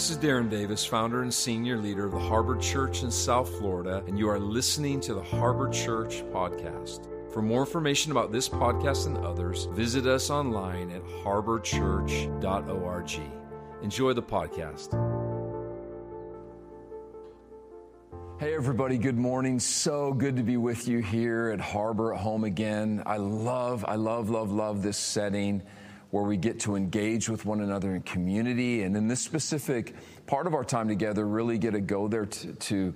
[0.00, 4.02] This is Darren Davis, founder and senior leader of the Harbor Church in South Florida,
[4.06, 7.06] and you are listening to the Harbor Church Podcast.
[7.30, 13.20] For more information about this podcast and others, visit us online at harborchurch.org.
[13.82, 14.90] Enjoy the podcast.
[18.40, 19.60] Hey, everybody, good morning.
[19.60, 23.02] So good to be with you here at Harbor at home again.
[23.04, 25.60] I love, I love, love, love this setting
[26.10, 28.82] where we get to engage with one another in community.
[28.82, 29.94] And in this specific
[30.26, 32.94] part of our time together, really get to go there to, to,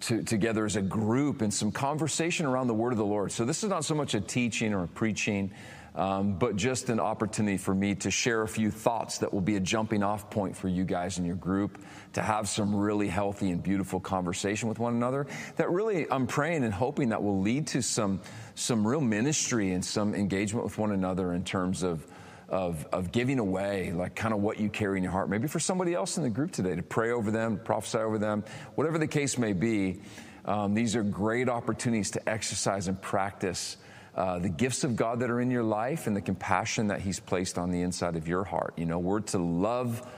[0.00, 3.30] to, together as a group and some conversation around the word of the Lord.
[3.30, 5.52] So this is not so much a teaching or a preaching.
[5.94, 9.56] Um, but just an opportunity for me to share a few thoughts that will be
[9.56, 11.78] a jumping off point for you guys in your group
[12.12, 16.64] to have some really healthy and beautiful conversation with one another that really I'm praying
[16.64, 18.20] and hoping that will lead to some
[18.54, 22.06] some real ministry and some engagement with one another in terms of
[22.48, 25.28] of, of giving away, like kind of what you carry in your heart.
[25.28, 28.44] Maybe for somebody else in the group today to pray over them, prophesy over them,
[28.74, 30.00] whatever the case may be.
[30.44, 33.76] Um, these are great opportunities to exercise and practice
[34.16, 37.20] uh, the gifts of God that are in your life and the compassion that He's
[37.20, 38.72] placed on the inside of your heart.
[38.76, 40.08] You know, we're to love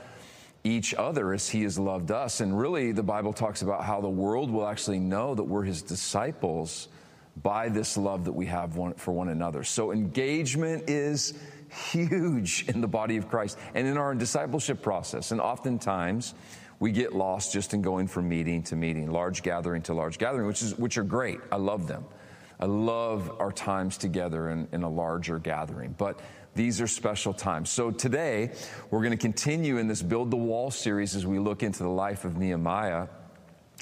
[0.62, 2.40] each other as He has loved us.
[2.40, 5.82] And really, the Bible talks about how the world will actually know that we're His
[5.82, 6.88] disciples
[7.42, 9.64] by this love that we have one, for one another.
[9.64, 11.34] So, engagement is
[11.70, 15.30] huge in the body of Christ and in our discipleship process.
[15.30, 16.34] And oftentimes,
[16.80, 20.46] we get lost just in going from meeting to meeting, large gathering to large gathering,
[20.46, 21.40] which is which are great.
[21.50, 22.04] I love them.
[22.60, 25.94] I love our times together in, in a larger gathering.
[25.96, 26.20] But
[26.54, 27.70] these are special times.
[27.70, 28.50] So today,
[28.90, 31.88] we're going to continue in this Build the Wall series as we look into the
[31.88, 33.06] life of Nehemiah.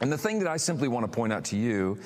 [0.03, 1.99] And the thing that I simply want to point out to you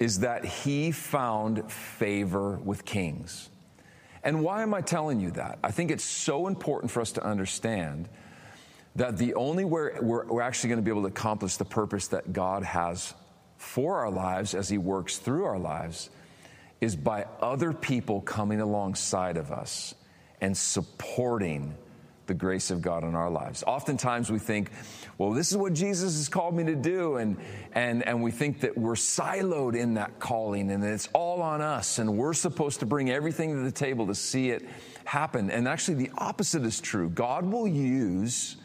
[0.00, 3.49] is that he found favor with kings.
[4.22, 5.58] And why am I telling you that?
[5.64, 8.08] I think it's so important for us to understand
[8.96, 12.08] that the only way we're, we're actually going to be able to accomplish the purpose
[12.08, 13.14] that God has
[13.56, 16.10] for our lives as He works through our lives
[16.80, 19.94] is by other people coming alongside of us
[20.40, 21.74] and supporting
[22.30, 23.64] the grace of God in our lives.
[23.66, 24.70] Oftentimes we think,
[25.18, 27.36] well, this is what Jesus has called me to do, and,
[27.72, 31.98] and, and we think that we're siloed in that calling and it's all on us,
[31.98, 34.64] and we're supposed to bring everything to the table to see it
[35.04, 35.50] happen.
[35.50, 37.08] And actually, the opposite is true.
[37.10, 38.56] God will use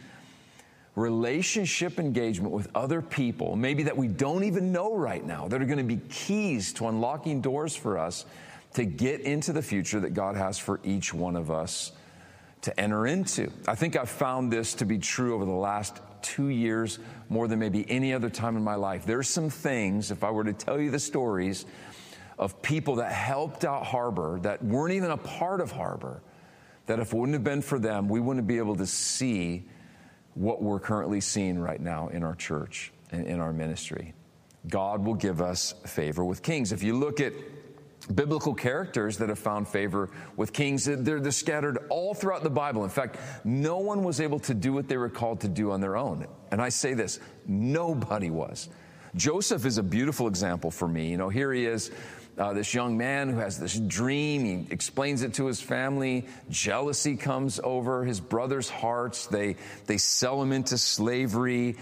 [0.96, 5.66] relationship engagement with other people, maybe that we don't even know right now, that are
[5.66, 8.28] going to be keys to unlocking doors for us
[8.76, 11.92] to get into the future that God has for each one of us
[12.66, 13.52] to enter into.
[13.68, 17.00] I think I've found this to be true over the last two years
[17.30, 19.06] more than maybe any other time in my life.
[19.06, 21.66] There's some things, if I were to tell you the stories
[22.38, 26.22] of people that helped out Harbor that weren't even a part of Harbor,
[26.88, 29.64] that if it wouldn't have been for them, we wouldn't be able to see
[30.34, 34.14] what we're currently seeing right now in our church and in our ministry.
[34.68, 36.72] God will give us favor with kings.
[36.72, 37.34] If you look at
[38.14, 40.86] biblical characters that have found favor with kings.
[40.86, 42.84] They're, they're, scattered all throughout the Bible.
[42.84, 45.82] In fact, no one was able to do what they were called to do on
[45.82, 46.28] their own.
[46.52, 48.70] And I say this nobody was.
[49.16, 51.10] Joseph is a beautiful example for me.
[51.10, 51.92] You know, here he is.
[52.38, 56.28] Uh, this young man who has this dream, he explains it to his family.
[56.50, 59.28] Jealousy comes over his brothers' hearts.
[59.28, 59.56] They,
[59.86, 61.78] they sell him into slavery.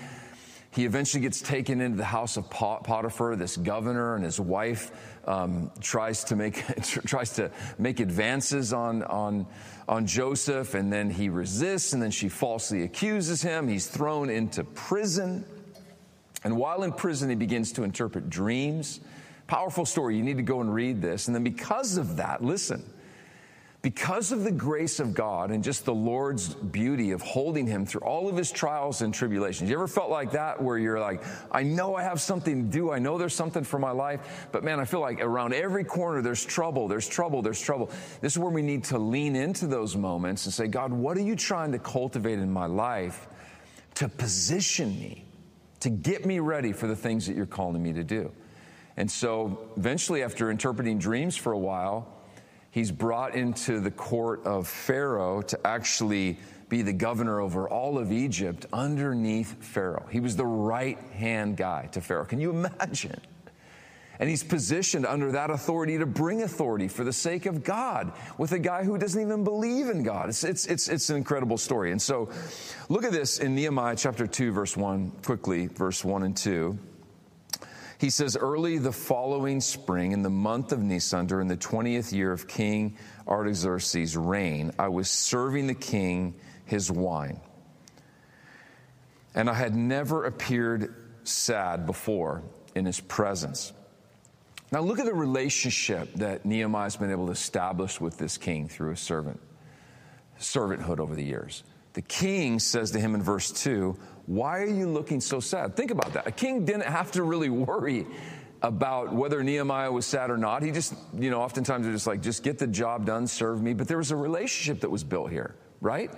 [0.70, 4.92] He eventually gets taken into the house of Potiphar, this governor, and his wife
[5.26, 6.64] um, tries to make
[7.06, 9.46] tries to make advances on on
[9.88, 13.68] on Joseph, and then he resists, and then she falsely accuses him.
[13.68, 15.46] He's thrown into prison,
[16.44, 19.00] and while in prison, he begins to interpret dreams.
[19.48, 20.16] Powerful story.
[20.18, 22.93] You need to go and read this, and then because of that, listen
[23.84, 28.00] because of the grace of God and just the Lord's beauty of holding him through
[28.02, 29.70] all of his trials and tribulations.
[29.70, 31.22] You ever felt like that where you're like,
[31.52, 32.92] I know I have something to do.
[32.94, 36.22] I know there's something for my life, but man, I feel like around every corner
[36.22, 37.92] there's trouble, there's trouble, there's trouble.
[38.22, 41.22] This is where we need to lean into those moments and say, God, what are
[41.22, 43.28] you trying to cultivate in my life
[43.96, 45.26] to position me,
[45.82, 48.32] to get me ready for the things that you're calling me to do?
[48.96, 52.23] And so eventually, after interpreting dreams for a while,
[52.74, 56.38] he's brought into the court of Pharaoh to actually
[56.70, 60.08] be the governor over all of Egypt underneath Pharaoh.
[60.10, 62.26] He was the right hand guy to Pharaoh.
[62.26, 63.22] Can you imagine?
[64.20, 68.52] And he's positioned under that authority to bring authority for the sake of God with
[68.54, 70.30] a guy who doesn't even believe in God.
[70.30, 71.92] It's, it's, it's, it's an incredible story.
[71.92, 72.30] And so
[72.90, 76.78] look at this in Nehemiah chapter 2, verse 1, quickly, verse 1 and 2.
[78.04, 82.34] He says, Early the following spring, in the month of Nisan, during the 20th year
[82.34, 86.36] of King Artaxerxes' reign, I was serving the king
[86.66, 87.40] his wine.
[89.34, 92.44] and I had never appeared sad before
[92.76, 93.72] in his presence.
[94.70, 98.90] Now, look at the relationship that Nehemiah's been able to establish with this king through
[98.90, 99.40] his servant,
[100.38, 101.64] servanthood over the years.
[101.94, 105.76] The king says to him in verse 2, Why are you looking so sad?
[105.76, 106.28] Think about that.
[106.28, 108.06] A king didn't have to really worry
[108.64, 110.64] about whether Nehemiah was sad or not.
[110.64, 113.74] He just, you know, oftentimes they're just like, just get the job done, serve me.
[113.74, 116.10] But there was a relationship that was built here, right?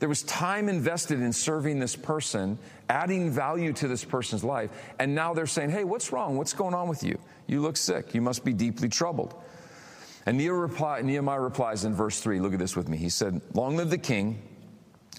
[0.00, 4.70] There was time invested in serving this person, adding value to this person's life.
[4.98, 6.38] And now they're saying, hey, what's wrong?
[6.38, 7.18] What's going on with you?
[7.46, 8.14] You look sick.
[8.14, 9.34] You must be deeply troubled.
[10.24, 12.40] And Nehemiah replies in verse 3.
[12.40, 12.96] Look at this with me.
[12.96, 14.42] He said, Long live the king.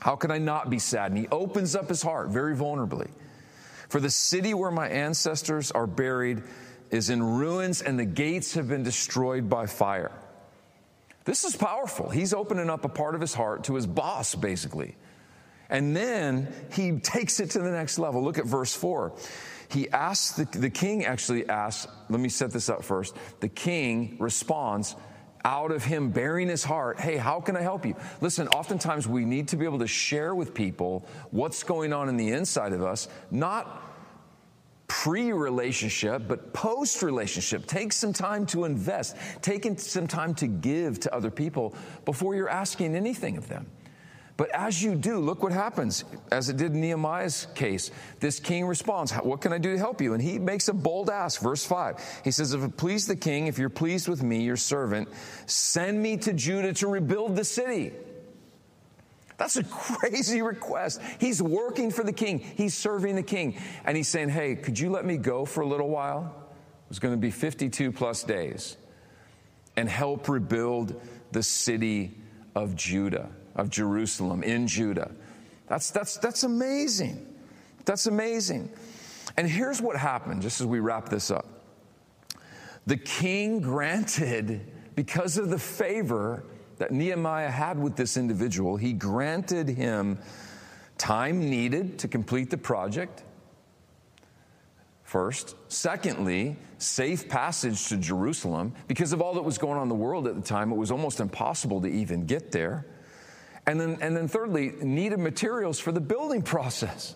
[0.01, 1.11] How can I not be sad?
[1.11, 3.09] And he opens up his heart very vulnerably.
[3.87, 6.41] For the city where my ancestors are buried
[6.89, 10.11] is in ruins and the gates have been destroyed by fire.
[11.23, 12.09] This is powerful.
[12.09, 14.95] He's opening up a part of his heart to his boss, basically.
[15.69, 18.23] And then he takes it to the next level.
[18.23, 19.13] Look at verse 4.
[19.69, 23.15] He asks, the, the king actually asks, let me set this up first.
[23.39, 24.95] The king responds,
[25.45, 27.95] out of him baring his heart, hey, how can I help you?
[28.21, 32.17] Listen, oftentimes we need to be able to share with people what's going on in
[32.17, 33.91] the inside of us, not
[34.87, 37.65] pre relationship, but post relationship.
[37.65, 41.73] Take some time to invest, take some time to give to other people
[42.05, 43.67] before you're asking anything of them.
[44.41, 47.91] But as you do, look what happens, as it did in Nehemiah's case.
[48.19, 50.15] This king responds, What can I do to help you?
[50.15, 52.21] And he makes a bold ask, verse 5.
[52.23, 55.09] He says, If it please the king, if you're pleased with me, your servant,
[55.45, 57.93] send me to Judah to rebuild the city.
[59.37, 61.01] That's a crazy request.
[61.19, 63.59] He's working for the king, he's serving the king.
[63.85, 66.47] And he's saying, Hey, could you let me go for a little while?
[66.89, 68.75] It's going to be 52 plus days
[69.77, 70.99] and help rebuild
[71.31, 72.17] the city
[72.55, 75.11] of Judah, of Jerusalem in Judah.
[75.67, 77.25] That's, that's, that's amazing.
[77.85, 78.71] That's amazing.
[79.37, 81.45] And here's what happened, just as we wrap this up.
[82.87, 84.61] The king granted,
[84.95, 86.43] because of the favor
[86.77, 90.17] that Nehemiah had with this individual, he granted him
[90.97, 93.23] time needed to complete the project.
[95.03, 95.55] First.
[95.67, 98.73] Secondly, safe passage to Jerusalem.
[98.87, 100.89] Because of all that was going on in the world at the time, it was
[100.89, 102.85] almost impossible to even get there.
[103.67, 107.15] And then, and then thirdly, needed materials for the building process.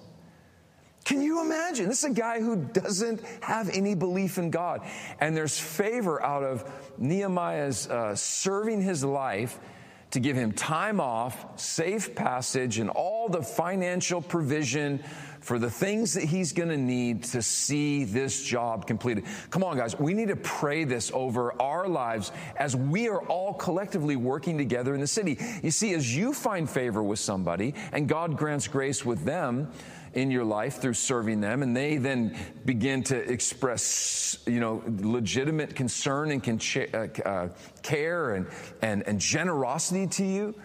[1.05, 1.87] Can you imagine?
[1.87, 4.81] This is a guy who doesn't have any belief in God.
[5.19, 9.59] And there's favor out of Nehemiah's uh, serving his life
[10.15, 15.03] to give him time off, safe passage, and all the financial provision
[15.41, 19.25] for the things that he's going to need to see this job completed.
[19.49, 23.53] Come on, guys, we need to pray this over our lives as we are all
[23.53, 25.37] collectively working together in the city.
[25.61, 29.69] You see, as you find favor with somebody and God grants grace with them,
[30.15, 32.35] in your life through serving them, and they then
[32.65, 37.49] begin to express, you know, legitimate concern and uh, uh,
[37.83, 38.47] care and,
[38.81, 40.55] and, and generosity to you,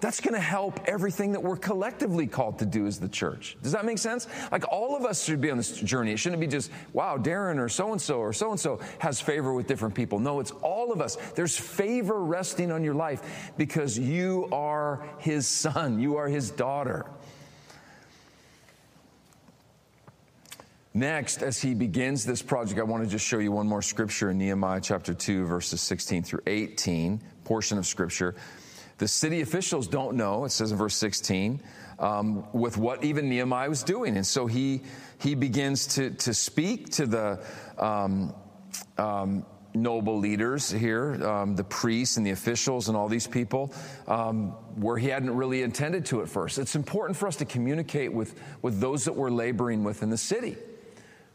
[0.00, 3.56] that's going to help everything that we're collectively called to do as the church.
[3.62, 4.26] Does that make sense?
[4.52, 6.12] Like all of us should be on this journey.
[6.12, 9.20] It shouldn't be just, wow, Darren or so and so or so and so has
[9.20, 10.18] favor with different people.
[10.18, 11.16] No, it's all of us.
[11.34, 17.06] There's favor resting on your life because you are his son, you are his daughter.
[20.96, 24.30] Next, as he begins this project, I want to just show you one more scripture
[24.30, 28.34] in Nehemiah chapter 2, verses 16 through 18, portion of scripture.
[28.96, 31.60] The city officials don't know, it says in verse 16,
[31.98, 34.16] um, with what even Nehemiah was doing.
[34.16, 34.80] And so he,
[35.18, 37.44] he begins to, to speak to the
[37.76, 38.32] um,
[38.96, 43.70] um, noble leaders here, um, the priests and the officials and all these people,
[44.08, 46.56] um, where he hadn't really intended to at first.
[46.56, 50.16] It's important for us to communicate with, with those that we're laboring with in the
[50.16, 50.56] city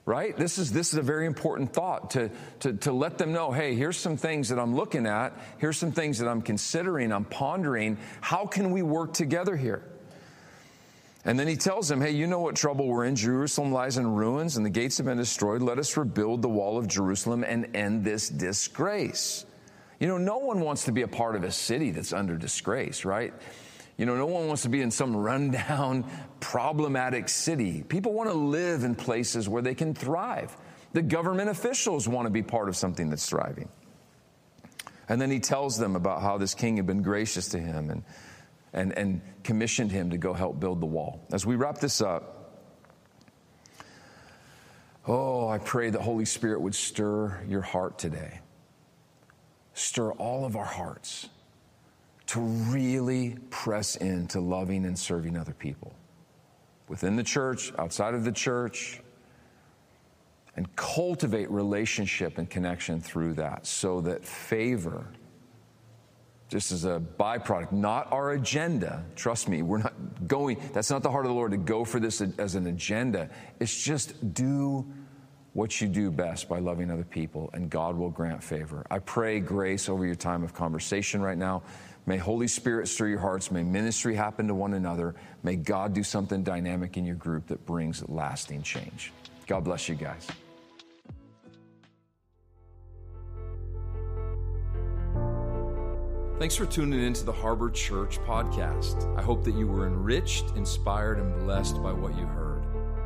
[0.05, 0.36] right?
[0.36, 2.29] This is, this is a very important thought to,
[2.62, 5.91] to, to let them know hey, here's some things that I'm looking at, here's some
[5.91, 7.98] things that I'm considering, I'm pondering.
[8.20, 9.84] How can we work together here?
[11.24, 13.15] And then he tells them, hey, you know what trouble we're in.
[13.15, 15.62] Jerusalem lies in ruins and the gates have been destroyed.
[15.62, 19.46] Let us rebuild the wall of Jerusalem and end this disgrace.
[20.00, 23.05] You know, no one wants to be a part of a city that's under disgrace,
[23.05, 23.36] right?
[24.01, 27.84] You know, no one wants to be in some rundown, problematic city.
[27.84, 30.58] People want to live in places where they can thrive.
[30.93, 33.70] The government officials want to be part of something that's thriving.
[35.08, 38.03] And then he tells them about how this king had been gracious to him and,
[38.74, 41.24] and, and commissioned him to go help build the wall.
[41.31, 42.55] As we wrap this up,
[45.05, 48.39] oh, I pray the Holy Spirit would stir your heart today,
[49.75, 51.29] stir all of our hearts
[52.31, 55.93] to really press into loving and serving other people.
[56.91, 59.00] within the church, outside of the church,
[60.57, 65.07] and cultivate relationship and connection through that so that favor,
[66.50, 69.05] just as a byproduct, not our agenda.
[69.15, 69.93] Trust me, we're not
[70.27, 73.29] going, that's not the heart of the Lord to go for this as an agenda.
[73.61, 74.85] It's just do
[75.53, 78.86] what you do best by loving other people, and God will grant favor.
[78.89, 81.63] I pray grace over your time of conversation right now.
[82.05, 83.51] May Holy Spirit stir your hearts.
[83.51, 85.15] May ministry happen to one another.
[85.43, 89.12] May God do something dynamic in your group that brings lasting change.
[89.46, 90.27] God bless you guys.
[96.39, 99.15] Thanks for tuning in to the Harbor Church podcast.
[99.15, 102.50] I hope that you were enriched, inspired, and blessed by what you heard.